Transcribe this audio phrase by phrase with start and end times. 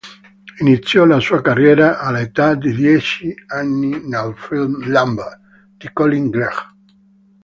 [0.61, 5.21] Iniziò la sua carriera all’età di dieci anni nel film "Lamb"
[5.77, 6.57] di Colin Gregg.